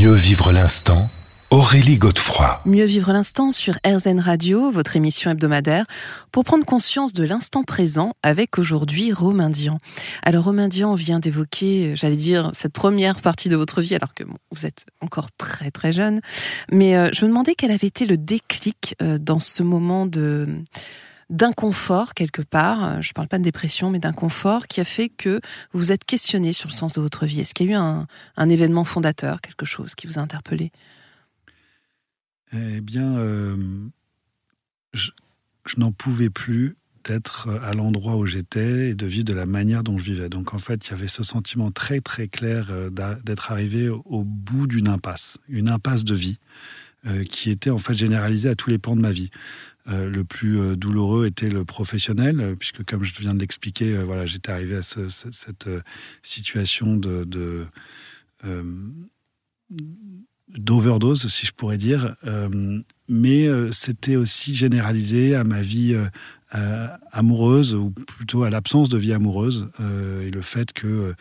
[0.00, 1.10] Mieux vivre l'instant
[1.50, 2.58] Aurélie Godefroy.
[2.64, 5.84] Mieux vivre l'instant sur RZN Radio, votre émission hebdomadaire,
[6.32, 9.76] pour prendre conscience de l'instant présent avec aujourd'hui Romain Dian.
[10.22, 14.24] Alors Romain Dian vient d'évoquer, j'allais dire, cette première partie de votre vie, alors que
[14.50, 16.22] vous êtes encore très très jeune.
[16.72, 20.48] Mais euh, je me demandais quel avait été le déclic euh, dans ce moment de
[21.30, 25.40] d'inconfort quelque part, je ne parle pas de dépression, mais d'inconfort qui a fait que
[25.72, 27.40] vous vous êtes questionné sur le sens de votre vie.
[27.40, 28.06] Est-ce qu'il y a eu
[28.36, 30.72] un, événement fondateur, quelque chose qui vous a interpellé?
[32.52, 33.56] Eh bien, euh,
[34.92, 35.10] je,
[35.76, 39.96] n'en pouvais plus d'être à l'endroit où j'étais et de vivre de la manière dont
[39.98, 40.28] je vivais.
[40.28, 42.90] Donc en fait, il y avait ce sentiment très très clair euh,
[43.24, 46.89] d'être arrivé au bout d'une impasse, une impasse de vie euh,
[47.28, 49.30] qui était en fait généralisée à tous les pans de ma vie.
[49.86, 54.76] le plus douloureux était le professionnel, puisque comme je viens de l'expliquer, voilà, j'étais arrivé
[54.76, 55.68] à cette
[56.22, 57.66] situation de, de
[60.58, 65.94] d'overdose, si je pourrais dire, euh, mais euh, c'était aussi généralisé à ma vie
[66.54, 69.68] euh, amoureuse, ou plutôt à l'absence de vie amoureuse,
[70.24, 71.14] et le fait que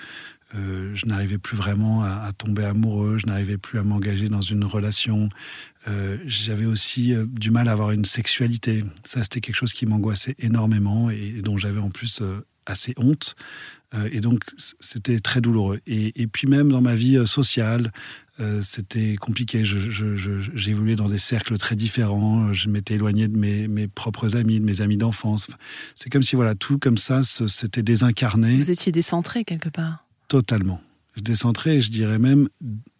[0.53, 5.29] je n'arrivais plus vraiment à, tomber amoureux, je n'arrivais plus à m'engager dans une relation.
[6.25, 8.83] J'avais aussi du mal à avoir une sexualité.
[9.05, 12.23] Ça, c'était quelque chose qui m'angoissait énormément et, dont j'avais en plus
[12.65, 13.35] assez honte.
[14.11, 14.43] et donc,
[14.79, 15.81] c'était très douloureux.
[15.85, 17.91] Et, puis même dans ma vie sociale,
[18.39, 19.63] euh, c'était compliqué.
[20.67, 22.53] Évolué dans des cercles très différents.
[22.53, 25.47] Je m'étais éloigné de mes, propres amis, de mes amis d'enfance.
[25.95, 28.55] C'est comme si voilà tout comme ça s'était désincarné.
[28.55, 30.05] Vous étiez décentré quelque part.
[30.29, 30.79] Totalement.
[31.17, 32.47] Décentré, je dirais même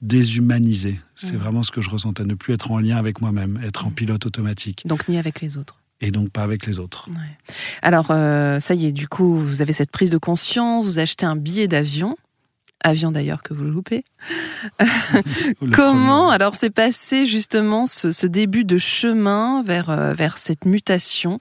[0.02, 0.99] déshumanisé.
[1.16, 2.25] C'est vraiment ce que je ressentais.
[2.25, 4.86] Ne plus être en lien avec moi-même, être en pilote automatique.
[4.86, 7.09] Donc ni avec les autres et donc pas avec les autres.
[7.81, 11.25] Alors, euh, ça y est, du coup, vous avez cette prise de conscience, vous achetez
[11.25, 12.16] un billet d'avion
[12.83, 14.03] avion d'ailleurs que vous loupez.
[15.73, 21.39] Comment alors s'est passé justement ce, début de chemin vers, euh, vers cette mutation?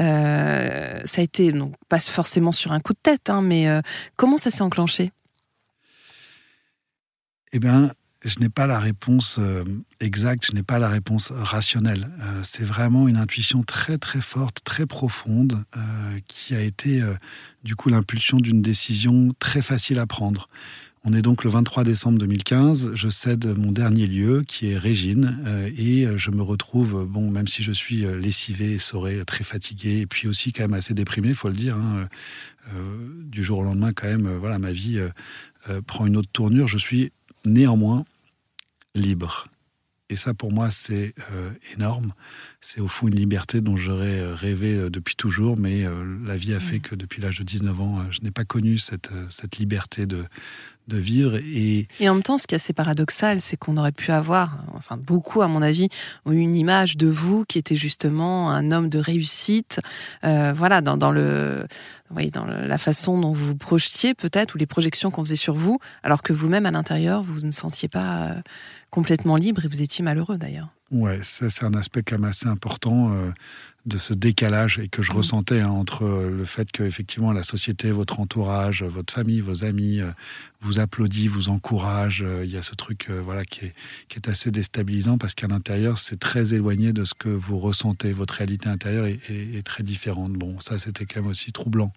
[0.00, 3.80] Euh, Ça a été donc pas forcément sur un coup de tête, hein, mais euh,
[4.16, 5.12] comment ça s'est enclenché?
[7.52, 7.92] Eh bien,
[8.24, 9.40] je n'ai pas la réponse
[9.98, 12.10] exacte, je n'ai pas la réponse rationnelle.
[12.42, 15.64] c'est vraiment une intuition très très forte, très profonde,
[16.28, 17.02] qui a été
[17.64, 20.48] du coup l'impulsion d'une décision très facile à prendre.
[21.02, 22.90] On est donc le 23 décembre 2015.
[22.94, 27.46] Je cède mon dernier lieu, qui est Régine, euh, et je me retrouve, bon, même
[27.46, 31.32] si je suis euh, lessivé, essoré, très fatigué, et puis aussi quand même assez déprimé,
[31.32, 31.76] faut le dire.
[31.76, 32.06] Hein,
[32.74, 35.00] euh, du jour au lendemain, quand même, voilà, ma vie
[35.86, 36.68] prend une autre tournure.
[36.68, 37.12] Je suis
[37.44, 38.04] néanmoins
[38.94, 39.46] libre.
[40.08, 41.14] Et ça, pour moi, c'est
[41.76, 42.14] énorme.
[42.60, 45.84] C'est au fond une liberté dont j'aurais rêvé depuis toujours, mais
[46.26, 49.10] la vie a fait que depuis l'âge de 19 ans, je n'ai pas connu cette,
[49.28, 50.24] cette liberté de,
[50.90, 51.36] de vivre.
[51.36, 51.88] Et...
[52.00, 54.98] et en même temps, ce qui est assez paradoxal, c'est qu'on aurait pu avoir, enfin
[54.98, 55.88] beaucoup à mon avis,
[56.28, 59.80] une image de vous qui était justement un homme de réussite,
[60.24, 61.64] euh, voilà, dans, dans le,
[62.32, 65.78] dans la façon dont vous vous projetiez peut-être, ou les projections qu'on faisait sur vous,
[66.02, 68.40] alors que vous-même à l'intérieur, vous ne sentiez pas euh,
[68.90, 70.68] complètement libre et vous étiez malheureux d'ailleurs.
[70.90, 73.12] Ouais, ça c'est un aspect quand même assez important.
[73.12, 73.30] Euh,
[73.86, 75.16] de ce décalage et que je mm.
[75.16, 80.00] ressentais hein, entre le fait que effectivement la société, votre entourage, votre famille, vos amis
[80.00, 80.10] euh,
[80.60, 82.22] vous applaudit, vous encourage.
[82.22, 83.74] Euh, il y a ce truc euh, voilà qui est,
[84.08, 88.12] qui est assez déstabilisant parce qu'à l'intérieur c'est très éloigné de ce que vous ressentez.
[88.12, 90.32] Votre réalité intérieure est, est, très différente.
[90.32, 91.92] Bon, ça c'était quand même aussi troublant.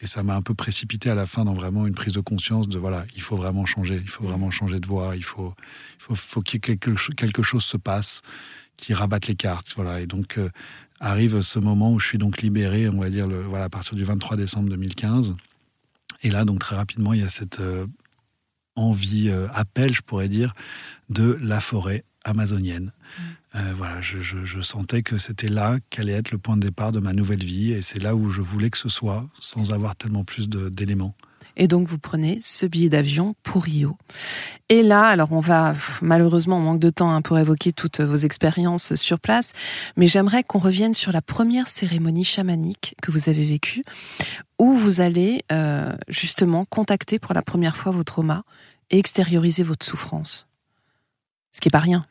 [0.00, 2.68] Et ça m'a un peu précipité à la fin dans vraiment une prise de conscience
[2.68, 5.54] de voilà, il faut vraiment changer, il faut vraiment changer de voie, il faut,
[5.98, 8.22] il faut, faut qu'il quelque, quelque chose se passe
[8.76, 9.72] qui rabatte les cartes.
[9.74, 10.00] Voilà.
[10.00, 10.38] Et donc,
[11.00, 13.94] arrive ce moment où je suis donc libéré, on va dire, le, voilà, à partir
[13.94, 15.36] du 23 décembre 2015.
[16.22, 17.86] Et là, donc très rapidement, il y a cette euh,
[18.74, 20.52] envie, euh, appel, je pourrais dire,
[21.10, 22.92] de la forêt amazonienne.
[22.94, 23.22] Mm.
[23.54, 27.00] Euh, voilà, je, je, sentais que c'était là qu'allait être le point de départ de
[27.00, 30.24] ma nouvelle vie, et c'est là où je voulais que ce soit, sans avoir tellement
[30.24, 31.14] plus d'éléments.
[31.58, 33.98] Et donc, vous prenez ce billet d'avion pour Rio.
[34.68, 38.16] Et là, alors on va, malheureusement, on manque de temps hein, pour évoquer toutes vos
[38.16, 39.52] expériences sur place,
[39.96, 43.82] mais j'aimerais qu'on revienne sur la première cérémonie chamanique que vous avez vécue,
[44.58, 48.42] où vous allez euh, justement contacter pour la première fois vos traumas
[48.90, 50.47] et extérioriser votre souffrance.
[51.58, 52.06] Ce qui n'est pas rien.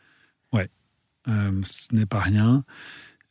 [0.51, 0.69] Ouais,
[1.29, 2.65] euh, ce n'est pas rien.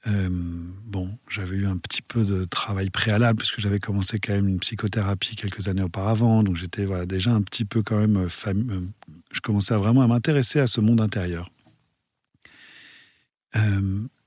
[0.06, 4.48] Euh, bon, j'avais eu un petit peu de travail préalable puisque j'avais commencé quand même
[4.48, 8.28] une psychothérapie quelques années auparavant, donc j'étais voilà, déjà un petit peu quand même, euh,
[8.46, 8.80] euh,
[9.30, 11.50] je commençais vraiment à m'intéresser à ce monde intérieur.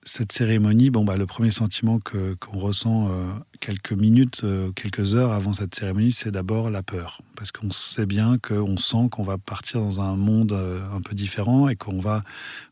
[0.04, 5.32] Cette cérémonie, bon, bah, le premier sentiment qu'on ressent euh, quelques minutes, euh, quelques heures
[5.32, 7.22] avant cette cérémonie, c'est d'abord la peur.
[7.36, 11.16] Parce qu'on sait bien qu'on sent qu'on va partir dans un monde euh, un peu
[11.16, 12.24] différent et qu'on va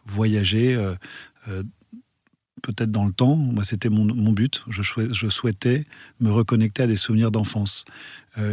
[0.05, 0.77] voyager
[2.61, 3.35] peut-être dans le temps.
[3.35, 4.63] Moi, c'était mon, mon, but.
[4.69, 5.85] Je, je, souhaitais
[6.19, 7.85] me reconnecter à des souvenirs d'enfance.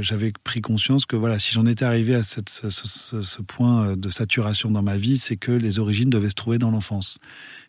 [0.01, 3.97] j'avais pris conscience que voilà, si j'en étais arrivé à cette, ce, ce, ce, point
[3.97, 7.19] de saturation dans ma vie, c'est que les origines devaient se trouver dans l'enfance.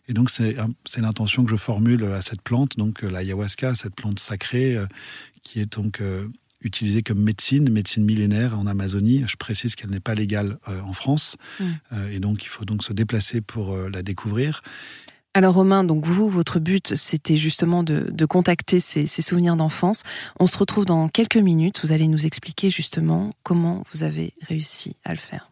[0.08, 0.54] Et donc, c'est
[0.98, 4.86] l'intention que je formule à cette plante, donc euh, l'ayahuasca, cette plante sacrée, euh,
[5.42, 6.28] qui est donc euh,
[6.60, 9.24] utilisée comme médecine, médecine millénaire en Amazonie.
[9.26, 11.36] Je précise qu'elle n'est pas légale en France.
[11.60, 11.64] Mm.
[12.12, 14.62] et donc, il faut donc se déplacer pour la découvrir.
[15.34, 20.02] Alors Romain, donc vous, votre but, c'était justement de, de contacter ces, ces souvenirs d'enfance.
[20.40, 21.80] On se retrouve dans quelques minutes.
[21.84, 25.50] Vous allez nous expliquer justement comment vous avez réussi à le faire.